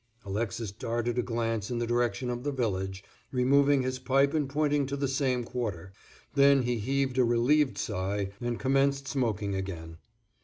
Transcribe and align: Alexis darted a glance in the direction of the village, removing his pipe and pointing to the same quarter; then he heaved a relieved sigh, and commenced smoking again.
Alexis 0.25 0.71
darted 0.71 1.19
a 1.19 1.21
glance 1.21 1.69
in 1.69 1.77
the 1.77 1.85
direction 1.85 2.31
of 2.31 2.41
the 2.41 2.51
village, 2.51 3.03
removing 3.31 3.83
his 3.83 3.99
pipe 3.99 4.33
and 4.33 4.49
pointing 4.49 4.87
to 4.87 4.97
the 4.97 5.07
same 5.07 5.43
quarter; 5.43 5.93
then 6.33 6.63
he 6.63 6.79
heaved 6.79 7.19
a 7.19 7.23
relieved 7.23 7.77
sigh, 7.77 8.31
and 8.41 8.59
commenced 8.59 9.07
smoking 9.07 9.53
again. 9.53 9.97